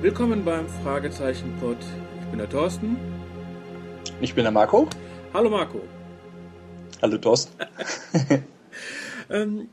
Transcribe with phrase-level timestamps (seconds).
[0.00, 1.76] Willkommen beim Fragezeichen-Pod.
[2.20, 2.96] Ich bin der Thorsten.
[4.20, 4.88] Ich bin der Marco.
[5.34, 5.80] Hallo Marco.
[7.02, 7.52] Hallo Thorsten.
[9.30, 9.68] Ähm,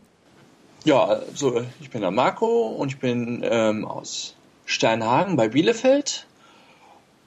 [0.83, 6.27] Ja, also ich bin der Marco und ich bin ähm, aus Steinhagen bei Bielefeld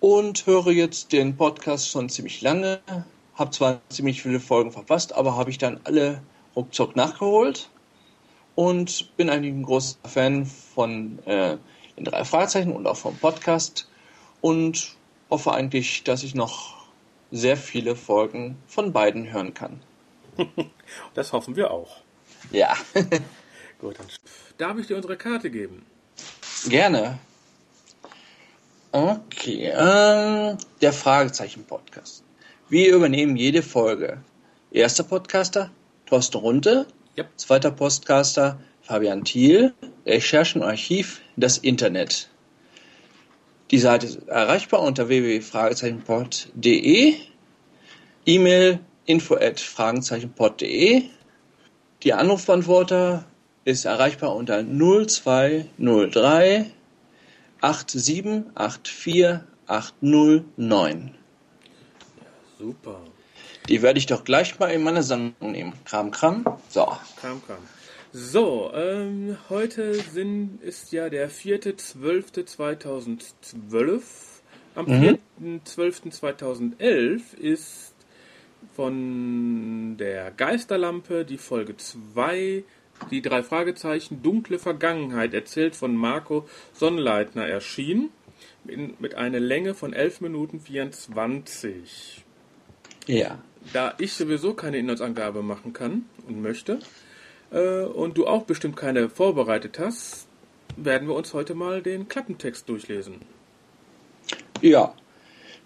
[0.00, 2.80] und höre jetzt den Podcast schon ziemlich lange.
[3.34, 6.20] Hab zwar ziemlich viele Folgen verpasst, aber habe ich dann alle
[6.54, 7.70] ruckzuck nachgeholt
[8.54, 11.56] und bin eigentlich ein großer Fan von äh,
[11.98, 13.88] den drei Fragezeichen und auch vom Podcast
[14.40, 14.96] und
[15.30, 16.76] hoffe eigentlich, dass ich noch
[17.30, 19.82] sehr viele Folgen von beiden hören kann.
[21.14, 21.98] das hoffen wir auch.
[22.50, 22.76] Ja,
[23.80, 24.06] Gut, dann
[24.56, 25.86] darf ich dir unsere Karte geben.
[26.68, 27.18] gerne.
[28.90, 32.24] Okay, ähm, der Fragezeichen-Podcast.
[32.68, 34.22] Wir übernehmen jede Folge.
[34.70, 35.70] Erster Podcaster,
[36.06, 36.86] Thorsten Runte.
[37.16, 37.28] Yep.
[37.36, 39.74] Zweiter Podcaster, Fabian Thiel.
[40.06, 42.30] Recherchen und Archiv, das Internet.
[43.70, 47.14] Die Seite ist erreichbar unter www.fragezeichenpod.de.
[48.26, 51.04] E-Mail info at fragezeichenpod.de.
[52.02, 53.24] Die Anrufbeantworter
[53.64, 56.66] ist erreichbar unter 0203
[57.60, 61.14] 8784 809.
[62.58, 63.00] Super.
[63.68, 65.74] Die werde ich doch gleich mal in meine Sammlung nehmen.
[65.84, 66.46] Kram, Kram.
[66.70, 66.86] So.
[67.20, 67.58] Kam, kam.
[68.12, 74.00] So, ähm, heute sind, ist ja der 4.12.2012.
[74.74, 75.18] Am Mhm.
[75.66, 77.92] 4.12.2011 ist
[78.74, 82.64] von der Geisterlampe die Folge 2,
[83.10, 88.08] die drei Fragezeichen, dunkle Vergangenheit, erzählt von Marco Sonnleitner erschienen,
[88.66, 92.24] in, mit einer Länge von 11 Minuten 24.
[93.06, 93.42] Ja.
[93.72, 96.78] Da ich sowieso keine Inhaltsangabe machen kann und möchte,
[97.50, 100.26] äh, und du auch bestimmt keine vorbereitet hast,
[100.76, 103.20] werden wir uns heute mal den Klappentext durchlesen.
[104.60, 104.94] Ja.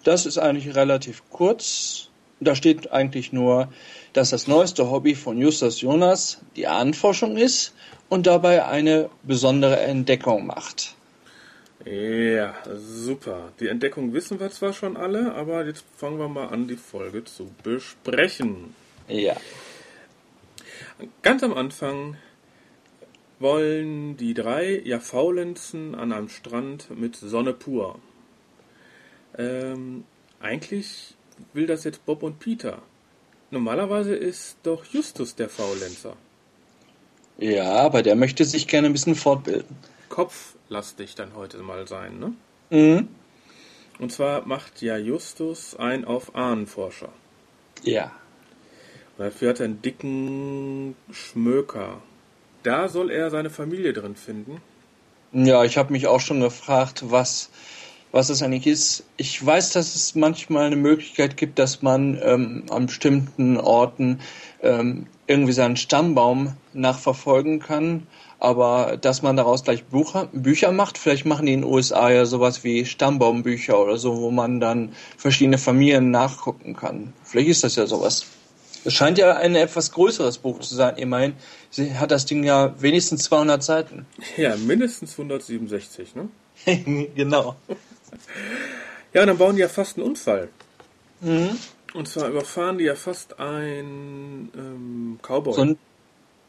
[0.03, 2.09] Das ist eigentlich relativ kurz.
[2.41, 3.69] Da steht eigentlich nur,
[4.11, 7.73] dass das neueste Hobby von Justus Jonas die Ahnenforschung ist
[8.09, 10.95] und dabei eine besondere Entdeckung macht.
[11.85, 13.51] Ja, super.
[13.59, 17.23] Die Entdeckung wissen wir zwar schon alle, aber jetzt fangen wir mal an, die Folge
[17.23, 18.75] zu besprechen.
[19.07, 19.35] Ja.
[21.21, 22.17] Ganz am Anfang
[23.39, 27.99] wollen die drei ja faulenzen an einem Strand mit Sonne pur.
[29.37, 30.05] Ähm,
[30.39, 31.15] eigentlich
[31.53, 32.81] will das jetzt Bob und Peter.
[33.51, 36.15] Normalerweise ist doch Justus der Faulenzer.
[37.37, 39.75] Ja, aber der möchte sich gerne ein bisschen fortbilden.
[40.09, 42.33] Kopflastig dann heute mal sein, ne?
[42.69, 43.07] Mhm.
[43.99, 47.09] Und zwar macht ja Justus ein auf Ahnenforscher.
[47.83, 48.11] Ja.
[49.23, 52.01] Dafür hat er einen dicken Schmöker.
[52.63, 54.61] Da soll er seine Familie drin finden.
[55.31, 57.49] Ja, ich habe mich auch schon gefragt, was,
[58.11, 59.05] was es eigentlich ist.
[59.15, 64.19] Ich weiß, dass es manchmal eine Möglichkeit gibt, dass man ähm, an bestimmten Orten
[64.61, 68.07] ähm, irgendwie seinen Stammbaum nachverfolgen kann,
[68.39, 72.25] aber dass man daraus gleich Bucher, Bücher macht, vielleicht machen die in den USA ja
[72.25, 77.13] sowas wie Stammbaumbücher oder so, wo man dann verschiedene Familien nachgucken kann.
[77.23, 78.25] Vielleicht ist das ja sowas.
[78.85, 80.97] Es scheint ja ein etwas größeres Buch zu sein.
[80.97, 81.33] Immerhin
[81.69, 84.05] sie hat das Ding ja wenigstens 200 Seiten.
[84.37, 86.29] Ja, mindestens 167, ne?
[87.15, 87.55] genau.
[89.13, 90.49] Ja, und dann bauen die ja fast einen Unfall.
[91.21, 91.57] Mhm.
[91.93, 95.77] Und zwar überfahren die ja fast einen ähm, Cowboy, So ein,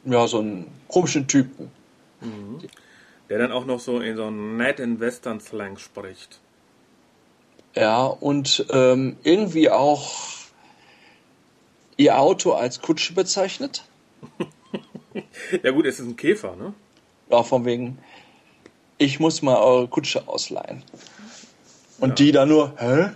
[0.04, 1.70] ja, so einen komischen Typen.
[3.28, 6.40] der dann auch noch so in so einem netten Western-Slang spricht.
[7.74, 10.43] Ja, und ähm, irgendwie auch
[11.96, 13.84] ihr Auto als Kutsche bezeichnet.
[15.62, 16.74] Ja gut, es ist ein Käfer, ne?
[17.30, 17.98] Ja, von wegen,
[18.98, 20.82] ich muss mal eure Kutsche ausleihen.
[22.00, 22.14] Und Ja.
[22.16, 23.10] die da nur, hä?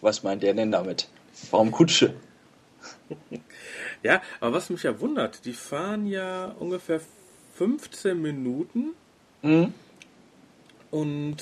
[0.00, 1.08] Was meint der denn damit?
[1.50, 2.14] Warum Kutsche?
[4.02, 7.00] Ja, aber was mich ja wundert, die fahren ja ungefähr
[7.56, 8.90] 15 Minuten
[9.42, 9.72] Mhm.
[10.90, 11.36] und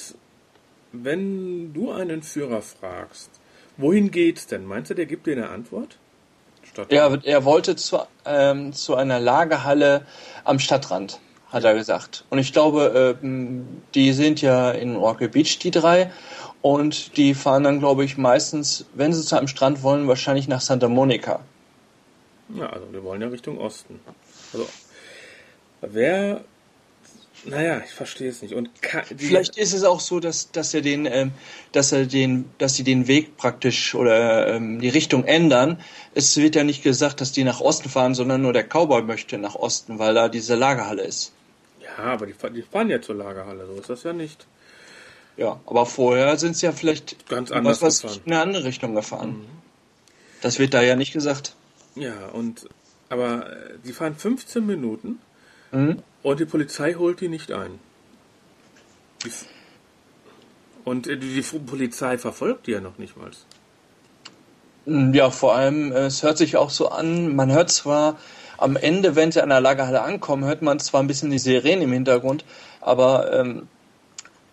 [0.93, 3.31] wenn du einen Führer fragst,
[3.76, 4.67] wohin geht's denn?
[4.67, 5.99] Meinst du, der gibt dir eine Antwort?
[6.70, 10.06] Statt Ja, er wollte zu, ähm, zu einer Lagerhalle
[10.44, 11.20] am Stadtrand,
[11.50, 12.25] hat er gesagt.
[12.31, 16.11] Und ich glaube, ähm, die sind ja in Rocky Beach, die drei.
[16.61, 20.61] Und die fahren dann, glaube ich, meistens, wenn sie zu einem Strand wollen, wahrscheinlich nach
[20.61, 21.41] Santa Monica.
[22.55, 24.00] Ja, also wir wollen ja Richtung Osten.
[24.53, 24.67] Also,
[25.82, 26.41] wer,
[27.44, 28.55] naja, ich verstehe es nicht.
[28.55, 28.70] Und
[29.17, 31.32] Vielleicht ist es auch so, dass, dass er den, ähm,
[31.73, 35.81] dass er den, dass sie den Weg praktisch oder ähm, die Richtung ändern.
[36.14, 39.38] Es wird ja nicht gesagt, dass die nach Osten fahren, sondern nur der Cowboy möchte
[39.38, 41.32] nach Osten, weil da diese Lagerhalle ist.
[41.81, 44.46] Ja, aber die, die fahren ja zur Lagerhalle, so ist das ja nicht.
[45.37, 48.94] Ja, aber vorher sind sie ja vielleicht Ganz anders was, was in eine andere Richtung
[48.94, 49.46] gefahren.
[50.41, 51.55] Das wird da ja nicht gesagt.
[51.94, 52.69] Ja, und
[53.08, 55.20] aber äh, die fahren 15 Minuten
[55.73, 56.02] Mhm.
[56.23, 57.79] Und die Polizei holt die nicht ein.
[60.85, 63.31] Und die, Polizei verfolgt die ja noch nicht mal.
[64.87, 68.17] Mm, Ja, vor allem, äh, es hört sich auch so an, man hört zwar
[68.56, 71.82] am Ende, wenn sie an der Lagerhalle ankommen, hört man zwar ein bisschen die Sirenen
[71.82, 72.44] im Hintergrund,
[72.81, 73.69] aber ähm,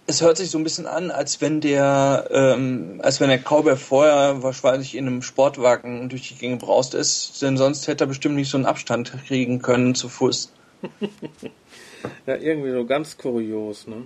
[0.07, 3.75] es hört sich so ein bisschen an, als wenn der, ähm, als wenn der Cowboy
[3.75, 8.35] vorher wahrscheinlich in einem Sportwagen durch die Gegend braust ist, denn sonst hätte er bestimmt
[8.35, 10.51] nicht so einen Abstand kriegen können zu Fuß.
[12.27, 14.03] Ja, irgendwie so ganz kurios, ne?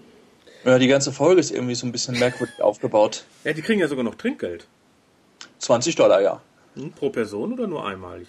[0.63, 3.25] Ja, die ganze Folge ist irgendwie so ein bisschen merkwürdig aufgebaut.
[3.43, 4.67] Ja, die kriegen ja sogar noch Trinkgeld.
[5.59, 6.41] 20 Dollar, ja.
[6.75, 6.91] Hm?
[6.93, 8.27] Pro Person oder nur einmalig?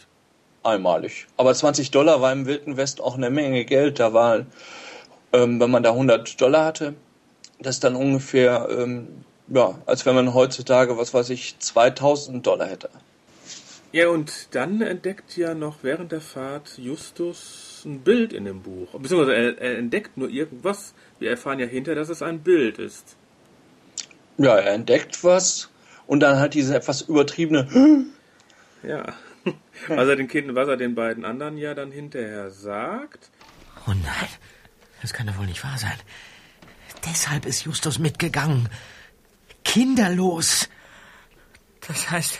[0.63, 1.27] einmalig.
[1.37, 3.99] Aber 20 Dollar war im Wilden West auch eine Menge Geld.
[3.99, 4.47] Da war,
[5.33, 6.95] ähm, wenn man da 100 Dollar hatte,
[7.59, 12.69] das ist dann ungefähr, ähm, ja, als wenn man heutzutage, was weiß ich, 2000 Dollar
[12.69, 12.91] hätte.
[13.93, 18.93] Ja, und dann entdeckt ja noch während der Fahrt Justus ein Bild in dem Buch.
[18.93, 20.95] Beziehungsweise er, er entdeckt nur irgendwas.
[21.19, 23.17] Wir erfahren ja hinter, dass es ein Bild ist.
[24.39, 25.71] Ja, er entdeckt was
[26.07, 28.07] und dann hat diese etwas übertriebene,
[28.83, 29.15] Ja.
[29.89, 33.31] Was er den Kindern, was er den beiden anderen ja dann hinterher sagt.
[33.87, 34.29] Oh nein,
[35.01, 35.97] das kann doch wohl nicht wahr sein.
[37.07, 38.69] Deshalb ist Justus mitgegangen.
[39.65, 40.69] Kinderlos.
[41.87, 42.39] Das heißt,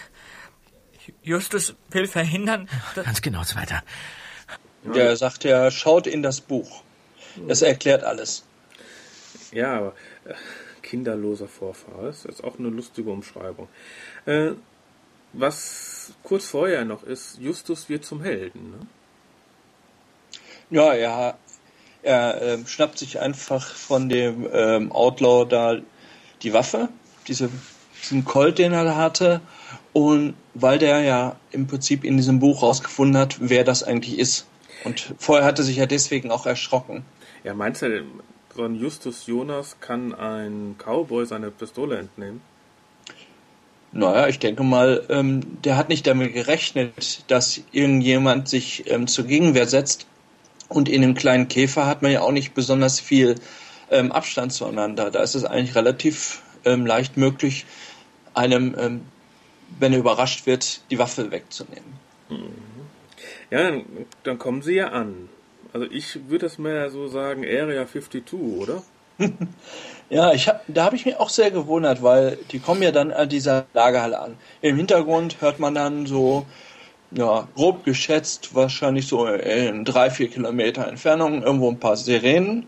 [1.23, 3.05] Justus will verhindern, dass...
[3.05, 3.83] Ganz genau, zweiter.
[4.85, 6.83] der sagt, er schaut in das Buch.
[7.47, 8.45] Das erklärt alles.
[9.53, 10.35] Ja, aber äh,
[10.83, 13.69] kinderloser Vorfahre, das ist auch eine lustige Umschreibung.
[14.27, 14.53] Äh,
[15.33, 18.71] was kurz vorher noch ist, Justus wird zum Helden.
[18.71, 18.87] Ne?
[20.71, 21.39] Ja, er,
[22.03, 25.77] er ähm, schnappt sich einfach von dem ähm, Outlaw da
[26.43, 26.89] die Waffe,
[27.29, 27.51] diese,
[28.11, 29.41] diesen Colt, den er hatte.
[29.93, 34.47] Und weil der ja im Prinzip in diesem Buch rausgefunden hat, wer das eigentlich ist.
[34.85, 37.05] Und vorher hatte sich ja deswegen auch erschrocken.
[37.45, 38.05] Ja, meinst du,
[38.55, 42.41] so ein Justus Jonas kann ein Cowboy seine Pistole entnehmen?
[43.93, 49.25] Naja, ich denke mal, ähm, der hat nicht damit gerechnet, dass irgendjemand sich ähm, zur
[49.25, 50.07] Gegenwehr setzt.
[50.69, 53.35] Und in einem kleinen Käfer hat man ja auch nicht besonders viel
[53.91, 55.11] ähm, Abstand zueinander.
[55.11, 57.67] Da ist es eigentlich relativ ähm, leicht möglich,
[58.35, 59.01] einem, ähm,
[59.79, 61.99] wenn er überrascht wird, die Waffe wegzunehmen.
[63.51, 63.85] Ja, dann,
[64.23, 65.29] dann kommen sie ja an.
[65.73, 68.83] Also ich würde das mehr so sagen, Area 52, oder?
[70.11, 73.13] Ja, ich hab, da habe ich mich auch sehr gewundert, weil die kommen ja dann
[73.13, 74.37] an dieser Lagerhalle an.
[74.61, 76.47] Im Hintergrund hört man dann so,
[77.13, 82.67] ja, grob geschätzt, wahrscheinlich so in drei, vier Kilometer Entfernung irgendwo ein paar Sirenen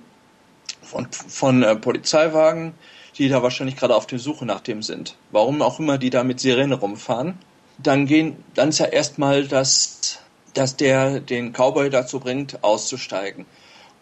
[0.82, 2.74] von, von äh, Polizeiwagen,
[3.18, 5.16] die da wahrscheinlich gerade auf der Suche nach dem sind.
[5.30, 7.34] Warum auch immer die da mit Sirene rumfahren.
[7.78, 10.20] Dann gehen, dann ist ja erstmal das,
[10.54, 13.46] dass der den Cowboy dazu bringt, auszusteigen.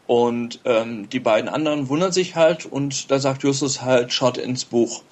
[0.06, 4.64] Und ähm, die beiden anderen wundern sich halt und da sagt Justus halt, schaut ins
[4.64, 5.02] Buch.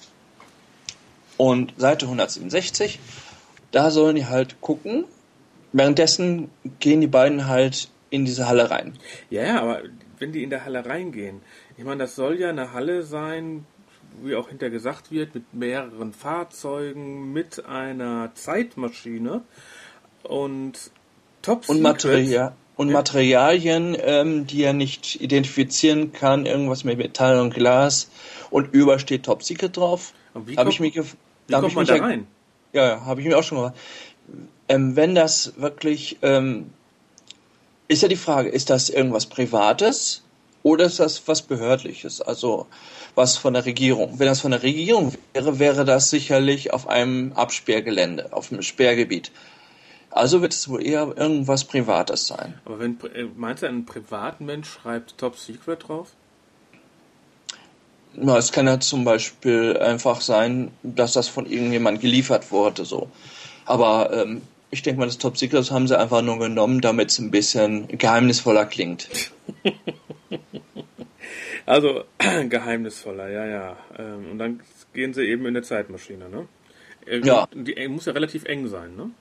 [1.37, 2.99] Und Seite 167,
[3.71, 5.05] da sollen die halt gucken.
[5.71, 8.93] Währenddessen gehen die beiden halt in diese Halle rein.
[9.29, 9.83] Ja, ja, aber
[10.17, 11.41] wenn die in der Halle reingehen,
[11.77, 13.65] ich meine, das soll ja eine Halle sein,
[14.23, 19.41] wie auch hinter gesagt wird, mit mehreren Fahrzeugen, mit einer Zeitmaschine
[20.23, 20.91] und
[21.41, 22.91] Top Und, Materia und.
[22.91, 28.09] Materialien, ähm, die er nicht identifizieren kann, irgendwas mit Metall und Glas.
[28.49, 30.13] Und über steht Top Secret drauf.
[30.33, 32.27] Und wie Hab kommt- ich mich Wie kommt ich man da rein?
[32.73, 33.75] Ja, habe ich mir auch schon gemacht.
[34.67, 36.69] Ähm, wenn das wirklich, ähm,
[37.87, 40.23] ist ja die Frage, ist das irgendwas Privates
[40.63, 42.21] oder ist das was Behördliches?
[42.21, 42.67] Also
[43.15, 44.19] was von der Regierung?
[44.19, 49.31] Wenn das von der Regierung wäre, wäre das sicherlich auf einem Absperrgelände, auf einem Sperrgebiet.
[50.11, 52.55] Also wird es wohl eher irgendwas Privates sein.
[52.65, 56.09] Aber wenn, äh, meinst du, ein Privatmensch schreibt Top Secret drauf?
[58.15, 63.07] Na, es kann ja zum Beispiel einfach sein, dass das von irgendjemand geliefert wurde, so.
[63.65, 67.19] Aber ähm, ich denke mal, das Top Secret haben sie einfach nur genommen, damit es
[67.19, 69.09] ein bisschen geheimnisvoller klingt.
[71.69, 72.05] Also,
[72.49, 73.77] geheimnisvoller, ja, ja.
[73.99, 74.59] Ähm, und dann
[74.91, 76.47] gehen sie eben in eine Zeitmaschine, ne?
[77.05, 77.47] Äh, Ja.
[77.53, 79.11] Die äh, muss ja relativ eng sein, ne?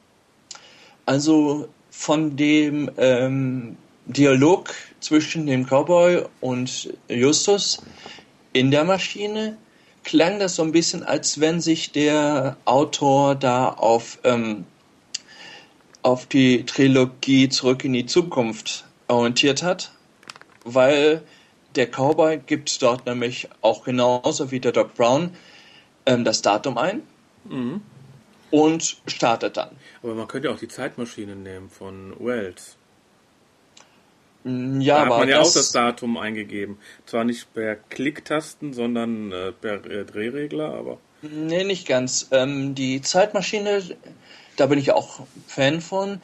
[1.04, 3.76] Also von dem ähm,
[4.06, 7.82] Dialog zwischen dem Cowboy und Justus
[8.54, 9.58] in der Maschine
[10.02, 14.64] klang das so ein bisschen, als wenn sich der Autor da auf, ähm,
[16.00, 19.92] auf die Trilogie Zurück in die Zukunft orientiert hat,
[20.64, 21.22] weil
[21.78, 25.34] der Cowboy gibt dort nämlich auch genauso wie der Doc Brown
[26.06, 27.02] ähm, das Datum ein
[27.44, 27.80] mhm.
[28.50, 29.70] und startet dann.
[30.02, 32.76] Aber man könnte auch die Zeitmaschine nehmen von Wells.
[34.44, 36.78] Mm, ja, da hat man ja auch das Datum eingegeben.
[37.06, 40.98] Zwar nicht per Klicktasten, sondern äh, per äh, Drehregler, aber.
[41.22, 42.28] Nee, nicht ganz.
[42.32, 43.82] Ähm, die Zeitmaschine,
[44.56, 46.20] da bin ich auch Fan von,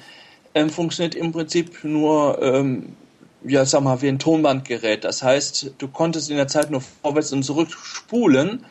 [0.55, 2.97] ähm, funktioniert im Prinzip nur, ähm,
[3.45, 5.05] ja, sag mal, wie ein Tonbandgerät.
[5.05, 8.65] Das heißt, du konntest in der Zeit nur vorwärts und zurück spulen,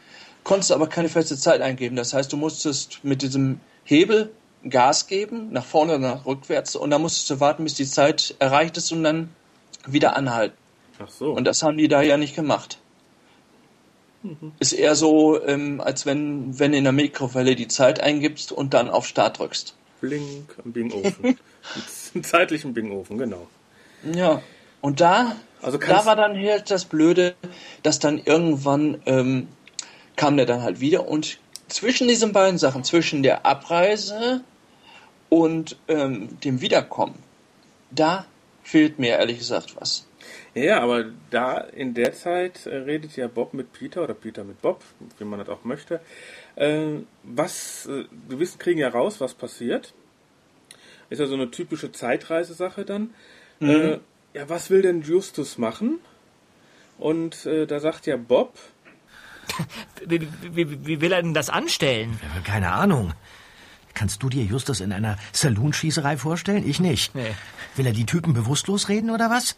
[0.44, 1.96] konntest aber keine feste Zeit eingeben.
[1.96, 4.32] Das heißt, du musstest mit diesem Hebel
[4.68, 8.36] Gas geben, nach vorne oder nach rückwärts, und dann musstest du warten, bis die Zeit
[8.40, 9.30] erreicht ist und dann
[9.86, 10.56] wieder anhalten.
[11.00, 11.32] Ach so.
[11.32, 12.78] Und das haben die da ja nicht gemacht.
[14.24, 14.54] Mhm.
[14.60, 18.90] Ist eher so, ähm, als wenn, wenn in der Mikrowelle die Zeit eingibst und dann
[18.90, 19.76] auf Start drückst.
[20.00, 21.38] Blink am Bingofen.
[22.14, 23.48] Einen zeitlichen Bingofen, genau.
[24.14, 24.42] Ja.
[24.84, 27.36] Und da, also da war dann halt das Blöde,
[27.84, 29.48] dass dann irgendwann ähm,
[30.18, 34.42] kam der dann halt wieder und zwischen diesen beiden Sachen, zwischen der Abreise
[35.30, 37.16] und ähm, dem Wiederkommen,
[37.92, 38.26] da
[38.62, 40.06] fehlt mir ehrlich gesagt was.
[40.54, 44.62] Ja, aber da in der Zeit äh, redet ja Bob mit Peter oder Peter mit
[44.62, 44.84] Bob,
[45.18, 46.02] wie man das auch möchte.
[46.58, 49.94] Äh, was, äh, wir wissen, kriegen ja raus, was passiert.
[51.10, 53.14] Ist ja so eine typische Zeitreisesache dann.
[53.62, 53.70] Mhm.
[53.70, 54.00] Äh,
[54.34, 56.00] ja, was will denn Justus machen?
[56.98, 58.58] Und äh, da sagt ja Bob.
[60.06, 62.20] wie, wie, wie will er denn das anstellen?
[62.44, 63.14] Keine Ahnung.
[63.94, 66.68] Kannst du dir Justus in einer Saloonschießerei vorstellen?
[66.68, 67.14] Ich nicht.
[67.14, 67.36] Nee.
[67.76, 69.56] Will er die Typen bewusstlos reden oder was?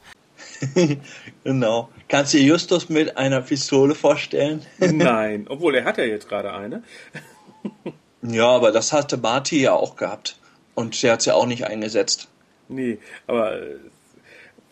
[1.43, 1.89] genau.
[2.09, 4.65] Kannst du dir Justus mit einer Pistole vorstellen?
[4.79, 6.83] Nein, obwohl er hat ja jetzt gerade eine.
[8.21, 10.37] ja, aber das hatte Marty ja auch gehabt.
[10.73, 12.27] Und der hat es ja auch nicht eingesetzt.
[12.67, 13.75] Nee, aber äh,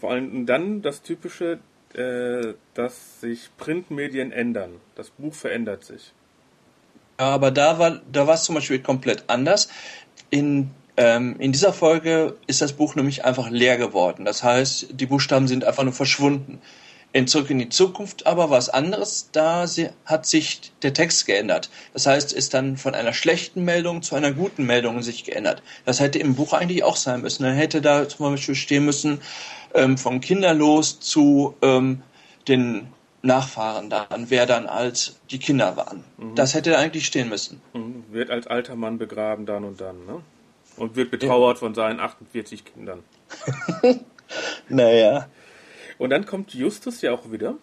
[0.03, 1.59] vor allem dann das typische,
[1.93, 4.81] äh, dass sich Printmedien ändern.
[4.95, 6.11] Das Buch verändert sich.
[7.15, 9.69] Aber da war da war es zum Beispiel komplett anders.
[10.29, 14.25] In ähm, in dieser Folge ist das Buch nämlich einfach leer geworden.
[14.25, 16.59] Das heißt, die Buchstaben sind einfach nur verschwunden.
[17.13, 19.65] In Zurück in die Zukunft aber was anderes, da
[20.05, 21.69] hat sich der Text geändert.
[21.93, 25.61] Das heißt, ist dann von einer schlechten Meldung zu einer guten Meldung sich geändert.
[25.85, 27.43] Das hätte im Buch eigentlich auch sein müssen.
[27.43, 29.21] Dann hätte da zum Beispiel stehen müssen,
[29.75, 32.01] ähm, von kinderlos zu ähm,
[32.47, 32.87] den
[33.21, 36.03] Nachfahren dann, wer dann als die Kinder waren.
[36.17, 36.33] Mhm.
[36.33, 37.61] Das hätte eigentlich stehen müssen.
[37.73, 38.05] Mhm.
[38.11, 40.21] Wird als alter Mann begraben dann und dann, ne?
[40.77, 41.59] Und wird betrauert ja.
[41.59, 43.03] von seinen 48 Kindern.
[44.67, 45.27] naja.
[46.03, 47.55] Und dann kommt Justus ja auch wieder.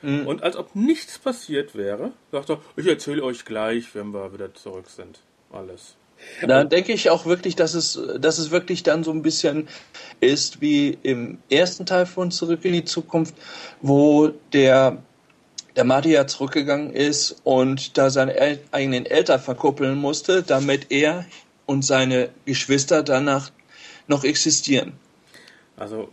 [0.00, 0.28] Mhm.
[0.28, 4.54] Und als ob nichts passiert wäre, sagt er, ich erzähle euch gleich, wenn wir wieder
[4.54, 5.18] zurück sind.
[5.50, 5.96] Alles.
[6.46, 9.66] Da denke ich auch wirklich, dass es, dass es wirklich dann so ein bisschen
[10.20, 13.34] ist wie im ersten Teil von Zurück in die Zukunft,
[13.82, 15.02] wo der,
[15.74, 21.26] der Marty ja zurückgegangen ist und da seine El eigenen Eltern verkuppeln musste, damit er
[21.66, 23.50] und seine Geschwister danach
[24.06, 24.92] noch existieren.
[25.76, 26.08] Also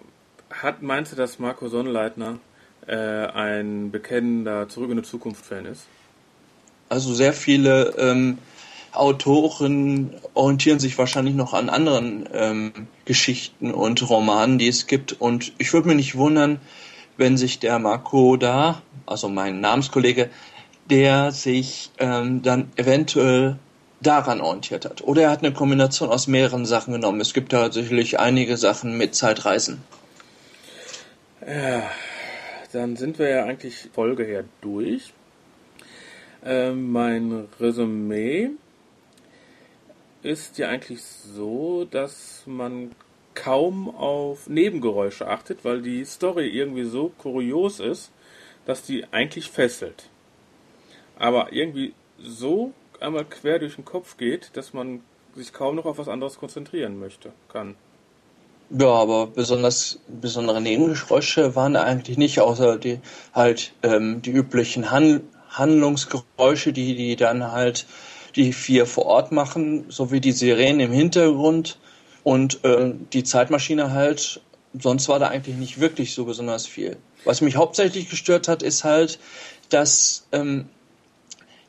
[0.63, 2.39] hat, meinst du, dass Marco Sonnleitner
[2.87, 5.87] äh, ein bekennender Zurück in die Zukunft-Fan ist?
[6.89, 8.37] Also sehr viele ähm,
[8.91, 12.73] Autoren orientieren sich wahrscheinlich noch an anderen ähm,
[13.05, 15.13] Geschichten und Romanen, die es gibt.
[15.13, 16.59] Und ich würde mich nicht wundern,
[17.17, 20.29] wenn sich der Marco da, also mein Namenskollege,
[20.89, 23.57] der sich ähm, dann eventuell
[24.01, 25.01] daran orientiert hat.
[25.03, 27.21] Oder er hat eine Kombination aus mehreren Sachen genommen.
[27.21, 29.81] Es gibt tatsächlich einige Sachen mit Zeitreisen.
[31.45, 31.89] Ja,
[32.71, 35.11] dann sind wir ja eigentlich Folge her durch.
[36.45, 38.51] Äh, mein Resümee
[40.21, 42.91] ist ja eigentlich so, dass man
[43.33, 48.11] kaum auf Nebengeräusche achtet, weil die Story irgendwie so kurios ist,
[48.65, 50.09] dass die eigentlich fesselt.
[51.17, 55.01] Aber irgendwie so einmal quer durch den Kopf geht, dass man
[55.33, 57.75] sich kaum noch auf was anderes konzentrieren möchte, kann.
[58.77, 62.99] Ja, aber besonders besondere Nebengeräusche waren da eigentlich nicht, außer die
[63.33, 67.85] halt ähm, die üblichen Han Handlungsgeräusche, die die dann halt
[68.37, 71.77] die vier vor Ort machen, sowie die Sirenen im Hintergrund
[72.23, 74.39] und äh, die Zeitmaschine halt.
[74.79, 76.95] Sonst war da eigentlich nicht wirklich so besonders viel.
[77.25, 79.19] Was mich hauptsächlich gestört hat, ist halt,
[79.69, 80.69] dass ähm,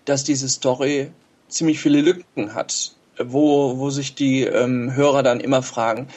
[0.04, 1.11] dass diese Story
[1.49, 6.09] ziemlich viele Lücken hat, wo, wo sich die ähm, Hörer dann immer fragen,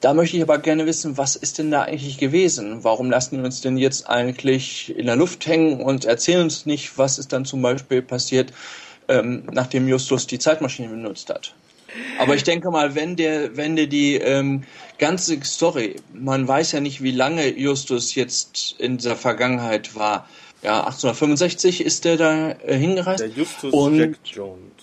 [0.00, 2.84] da möchte ich aber gerne wissen, was ist denn da eigentlich gewesen?
[2.84, 6.98] Warum lassen die uns denn jetzt eigentlich in der Luft hängen und erzählen uns nicht,
[6.98, 8.52] was ist dann zum Beispiel passiert,
[9.08, 11.54] ähm, nachdem Justus die Zeitmaschine benutzt hat?
[12.18, 14.64] Aber ich denke mal, wenn der, wenn der die ähm,
[14.98, 20.28] ganze Story, man weiß ja nicht, wie lange Justus jetzt in der Vergangenheit war.
[20.62, 23.20] Ja, 1865 ist der da äh, hingereist.
[23.20, 24.77] Der Justus und, Jack Jones.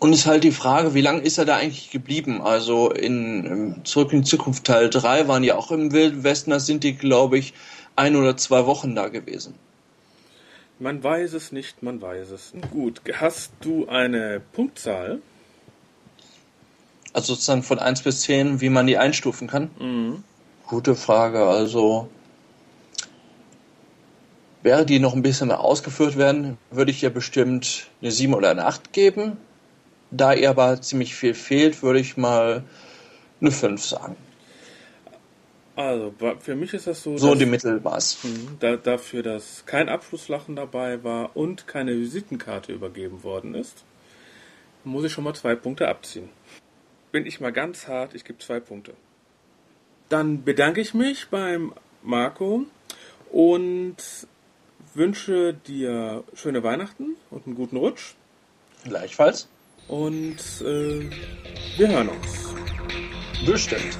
[0.00, 0.06] Ja.
[0.06, 2.40] und ist halt die Frage, wie lange ist er da eigentlich geblieben?
[2.40, 6.50] Also in ähm, Zurück in die Zukunft Teil 3 waren ja auch im Wilden Westen,
[6.50, 7.54] da sind die, glaube ich,
[7.96, 9.54] ein oder zwei Wochen da gewesen.
[10.78, 12.54] Man weiß es nicht, man weiß es.
[12.54, 12.70] nicht.
[12.70, 15.20] Gut, hast du eine Punktzahl?
[17.12, 19.70] Also sozusagen von 1 bis 10, wie man die einstufen kann?
[19.80, 20.22] Mhm.
[20.68, 21.46] Gute Frage.
[21.46, 22.08] Also
[24.62, 28.50] wäre die noch ein bisschen mehr ausgeführt werden, würde ich ihr bestimmt eine 7 oder
[28.50, 29.36] eine 8 geben.
[30.10, 32.64] Da ihr aber ziemlich viel fehlt, würde ich mal
[33.40, 34.16] eine 5 sagen.
[35.76, 38.24] Also, für mich ist das so, So dass, die Mittelmaß.
[38.24, 38.56] Mhm.
[38.58, 43.84] da, dafür, dass kein Abschlusslachen dabei war und keine Visitenkarte übergeben worden ist,
[44.82, 46.30] muss ich schon mal zwei Punkte abziehen.
[47.12, 48.94] Bin ich mal ganz hart, ich gebe zwei Punkte.
[50.08, 51.72] Dann bedanke ich mich beim
[52.02, 52.64] Marco
[53.30, 53.96] und
[54.94, 58.14] wünsche dir schöne Weihnachten und einen guten Rutsch.
[58.84, 59.46] Gleichfalls.
[59.88, 61.10] Und äh,
[61.78, 62.54] wir hören uns.
[63.46, 63.98] Bestimmt.